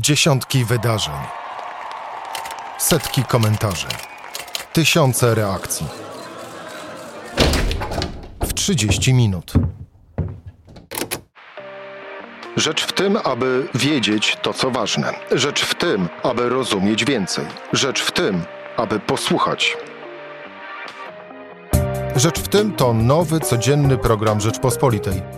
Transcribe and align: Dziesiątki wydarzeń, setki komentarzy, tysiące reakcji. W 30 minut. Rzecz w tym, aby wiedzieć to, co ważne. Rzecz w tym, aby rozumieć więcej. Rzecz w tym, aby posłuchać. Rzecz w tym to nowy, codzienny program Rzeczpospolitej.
Dziesiątki 0.00 0.64
wydarzeń, 0.64 1.14
setki 2.78 3.24
komentarzy, 3.24 3.86
tysiące 4.72 5.34
reakcji. 5.34 5.86
W 8.42 8.54
30 8.54 9.14
minut. 9.14 9.52
Rzecz 12.56 12.84
w 12.84 12.92
tym, 12.92 13.18
aby 13.24 13.68
wiedzieć 13.74 14.36
to, 14.42 14.54
co 14.54 14.70
ważne. 14.70 15.12
Rzecz 15.32 15.62
w 15.64 15.74
tym, 15.74 16.08
aby 16.22 16.48
rozumieć 16.48 17.04
więcej. 17.04 17.44
Rzecz 17.72 18.02
w 18.02 18.12
tym, 18.12 18.42
aby 18.76 19.00
posłuchać. 19.00 19.76
Rzecz 22.16 22.40
w 22.40 22.48
tym 22.48 22.72
to 22.72 22.94
nowy, 22.94 23.40
codzienny 23.40 23.98
program 23.98 24.40
Rzeczpospolitej. 24.40 25.37